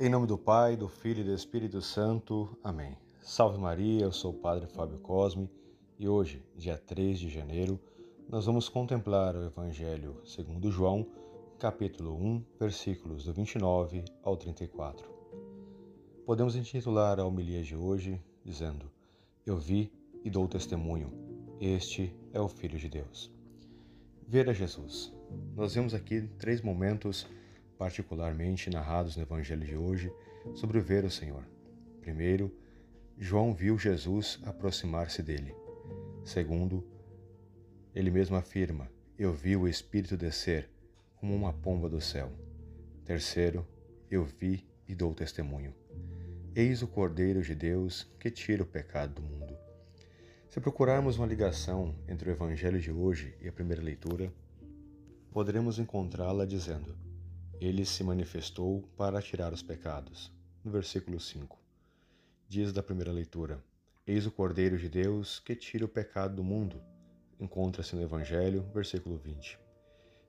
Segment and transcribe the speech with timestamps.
[0.00, 2.56] Em nome do Pai, do Filho e do Espírito Santo.
[2.62, 2.96] Amém.
[3.20, 5.50] Salve Maria, eu sou o Padre Fábio Cosme
[5.98, 7.80] e hoje, dia 3 de janeiro,
[8.28, 11.04] nós vamos contemplar o Evangelho segundo João,
[11.58, 15.04] capítulo 1, versículos do 29 ao 34.
[16.24, 18.88] Podemos intitular a homilia de hoje dizendo:
[19.44, 19.92] Eu vi
[20.22, 21.12] e dou testemunho,
[21.60, 23.32] este é o Filho de Deus.
[24.28, 25.12] Ver a Jesus.
[25.56, 27.26] Nós vemos aqui três momentos
[27.78, 30.12] particularmente narrados no Evangelho de hoje,
[30.54, 31.44] sobre ver o Senhor.
[32.00, 32.52] Primeiro,
[33.16, 35.54] João viu Jesus aproximar-se dele.
[36.24, 36.84] Segundo,
[37.94, 40.68] ele mesmo afirma: Eu vi o Espírito descer
[41.16, 42.30] como uma pomba do céu.
[43.04, 43.66] Terceiro,
[44.10, 45.74] eu vi e dou testemunho.
[46.54, 49.56] Eis o Cordeiro de Deus que tira o pecado do mundo.
[50.48, 54.32] Se procurarmos uma ligação entre o Evangelho de hoje e a primeira leitura,
[55.30, 56.96] poderemos encontrá-la dizendo:
[57.60, 60.32] ele se manifestou para tirar os pecados.
[60.64, 61.58] No versículo 5.
[62.48, 63.62] Diz da primeira leitura:
[64.06, 66.80] Eis o Cordeiro de Deus que tira o pecado do mundo.
[67.40, 69.58] Encontra-se no Evangelho, versículo 20.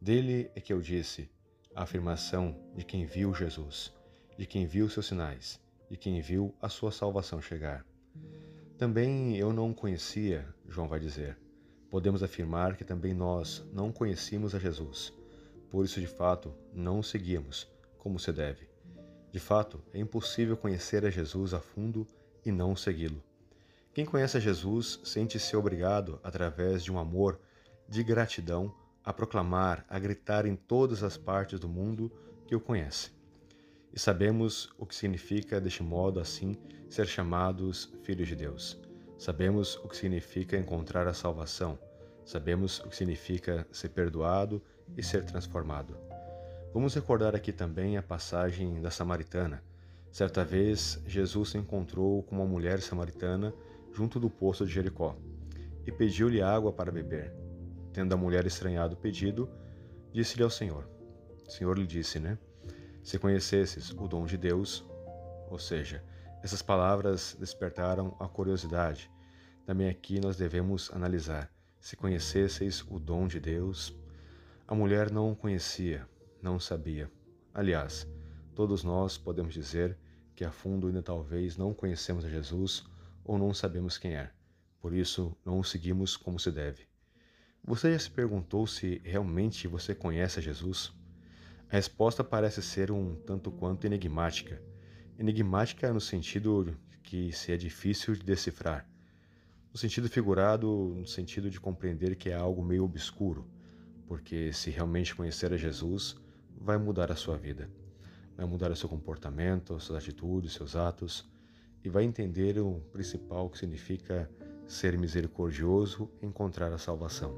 [0.00, 1.30] Dele é que eu disse
[1.74, 3.92] a afirmação de quem viu Jesus,
[4.36, 7.86] de quem viu seus sinais, de quem viu a sua salvação chegar.
[8.76, 11.38] Também eu não conhecia, João vai dizer.
[11.90, 15.12] Podemos afirmar que também nós não conhecíamos a Jesus
[15.74, 17.66] por isso, de fato, não o seguíamos
[17.98, 18.68] como se deve.
[19.32, 22.06] De fato, é impossível conhecer a Jesus a fundo
[22.46, 23.20] e não segui-lo.
[23.92, 27.40] Quem conhece a Jesus sente-se obrigado, através de um amor
[27.88, 28.72] de gratidão,
[29.04, 32.08] a proclamar, a gritar em todas as partes do mundo
[32.46, 33.10] que o conhece.
[33.92, 36.54] E sabemos o que significa, deste modo, assim,
[36.88, 38.78] ser chamados filhos de Deus.
[39.18, 41.76] Sabemos o que significa encontrar a salvação
[42.24, 44.62] Sabemos o que significa ser perdoado
[44.96, 45.96] e ser transformado.
[46.72, 49.62] Vamos recordar aqui também a passagem da Samaritana.
[50.10, 53.54] Certa vez, Jesus se encontrou com uma mulher samaritana
[53.92, 55.16] junto do poço de Jericó
[55.86, 57.32] e pediu-lhe água para beber.
[57.92, 59.48] Tendo a mulher estranhado o pedido,
[60.12, 60.88] disse-lhe ao Senhor:
[61.46, 62.38] O Senhor lhe disse, né?
[63.02, 64.84] Se conhecesses o dom de Deus,
[65.50, 66.02] ou seja,
[66.42, 69.10] essas palavras despertaram a curiosidade.
[69.64, 71.50] Também aqui nós devemos analisar
[71.84, 73.94] se conhecesseis o dom de Deus,
[74.66, 76.08] a mulher não o conhecia,
[76.42, 77.10] não sabia.
[77.52, 78.06] Aliás,
[78.54, 79.96] todos nós podemos dizer
[80.34, 82.84] que a fundo ainda talvez não conhecemos a Jesus
[83.24, 84.30] ou não sabemos quem é.
[84.80, 86.86] Por isso, não o seguimos como se deve.
[87.62, 90.92] Você já se perguntou se realmente você conhece a Jesus?
[91.70, 94.62] A resposta parece ser um tanto quanto enigmática.
[95.18, 98.88] Enigmática no sentido que se é difícil de decifrar
[99.74, 103.44] no sentido figurado, no sentido de compreender que é algo meio obscuro,
[104.14, 106.14] porque se realmente conhecer a Jesus,
[106.56, 107.68] vai mudar a sua vida,
[108.36, 111.28] vai mudar o seu comportamento, suas atitudes, seus atos,
[111.82, 114.30] e vai entender o principal que significa
[114.68, 117.36] ser misericordioso e encontrar a salvação.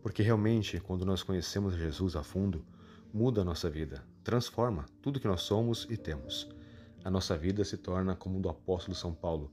[0.00, 2.64] Porque realmente, quando nós conhecemos Jesus a fundo,
[3.12, 6.48] muda a nossa vida, transforma tudo que nós somos e temos.
[7.02, 9.50] A nossa vida se torna como do apóstolo São Paulo,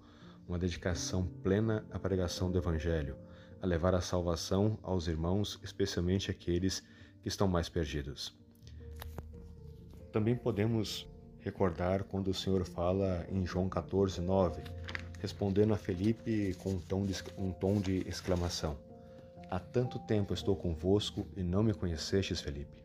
[0.47, 3.17] uma dedicação plena à pregação do Evangelho,
[3.61, 6.81] a levar a salvação aos irmãos, especialmente aqueles
[7.21, 8.35] que estão mais perdidos.
[10.11, 11.07] Também podemos
[11.39, 14.61] recordar quando o Senhor fala em João 14, 9,
[15.19, 18.77] respondendo a Felipe com um tom de, um tom de exclamação:
[19.49, 22.77] Há tanto tempo estou convosco e não me conhecestes, Felipe.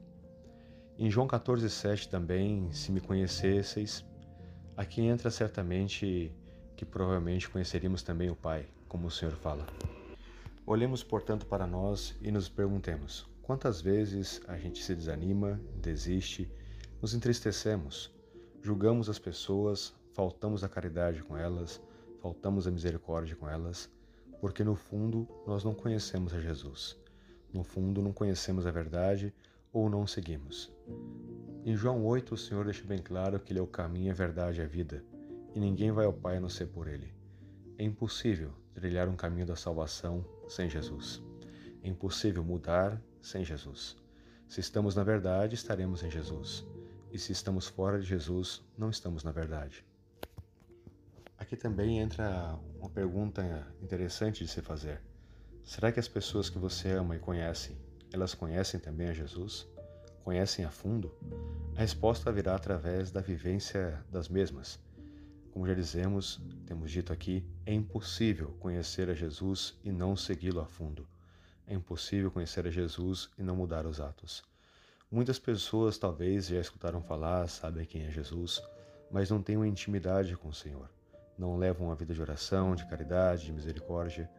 [0.99, 4.05] Em João 14, 7 também, se me conhecesseis,
[4.77, 6.33] aqui entra certamente
[6.77, 9.67] que provavelmente conheceríamos também o Pai, como o Senhor fala.
[10.67, 16.51] Olhemos, portanto, para nós e nos perguntemos: quantas vezes a gente se desanima, desiste,
[17.01, 18.11] nos entristecemos,
[18.63, 21.81] julgamos as pessoas, faltamos a caridade com elas,
[22.21, 23.91] faltamos a misericórdia com elas,
[24.41, 26.97] porque no fundo nós não conhecemos a Jesus.
[27.53, 29.35] No fundo não conhecemos a verdade
[29.73, 30.73] ou não seguimos.
[31.65, 34.61] Em João 8, o Senhor deixa bem claro que Ele é o caminho, a verdade
[34.61, 35.05] e a vida
[35.55, 37.13] e ninguém vai ao Pai a não ser por Ele.
[37.79, 41.23] É impossível trilhar um caminho da salvação sem Jesus.
[41.83, 43.97] É impossível mudar sem Jesus.
[44.47, 46.65] Se estamos na verdade, estaremos em Jesus.
[47.11, 49.85] E se estamos fora de Jesus, não estamos na verdade.
[51.39, 55.01] Aqui também entra uma pergunta interessante de se fazer.
[55.65, 57.77] Será que as pessoas que você ama e conhece,
[58.13, 59.67] elas conhecem também a Jesus?
[60.23, 61.15] Conhecem a fundo?
[61.75, 64.79] A resposta virá através da vivência das mesmas
[65.53, 70.67] como já dizemos, temos dito aqui, é impossível conhecer a Jesus e não segui-lo a
[70.67, 71.07] fundo.
[71.67, 74.43] É impossível conhecer a Jesus e não mudar os atos.
[75.11, 78.63] Muitas pessoas talvez já escutaram falar, sabem quem é Jesus,
[79.11, 80.89] mas não têm uma intimidade com o Senhor.
[81.37, 84.31] Não levam uma vida de oração, de caridade, de misericórdia.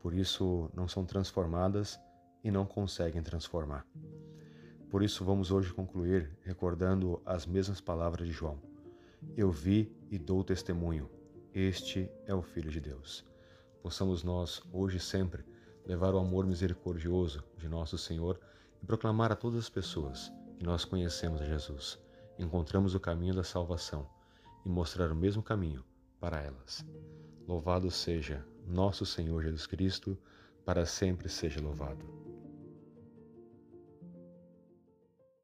[0.00, 1.98] Por isso não são transformadas
[2.44, 3.84] e não conseguem transformar.
[4.88, 8.71] Por isso vamos hoje concluir recordando as mesmas palavras de João.
[9.36, 11.08] Eu vi e dou testemunho.
[11.54, 13.24] Este é o Filho de Deus.
[13.82, 15.44] Possamos nós, hoje e sempre,
[15.86, 18.38] levar o amor misericordioso de nosso Senhor
[18.82, 21.98] e proclamar a todas as pessoas que nós conhecemos a Jesus,
[22.38, 24.08] encontramos o caminho da salvação
[24.64, 25.84] e mostrar o mesmo caminho
[26.20, 26.84] para elas.
[27.46, 30.16] Louvado seja nosso Senhor Jesus Cristo,
[30.64, 32.21] para sempre seja louvado.